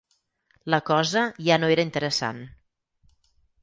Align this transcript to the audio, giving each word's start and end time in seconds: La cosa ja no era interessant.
La 0.75 0.79
cosa 0.87 1.23
ja 1.51 1.61
no 1.65 1.71
era 1.77 1.87
interessant. 1.91 2.45